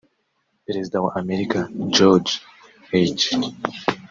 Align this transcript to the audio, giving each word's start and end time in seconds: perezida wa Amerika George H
perezida 0.65 0.97
wa 1.03 1.11
Amerika 1.21 1.57
George 1.95 2.31
H 3.15 3.23